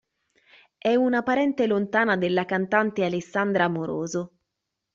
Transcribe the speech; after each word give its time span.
È 0.79 0.95
una 0.95 1.21
parente 1.21 1.67
lontana 1.67 2.17
della 2.17 2.45
cantante 2.45 3.05
Alessandra 3.05 3.65
Amoroso. 3.65 4.31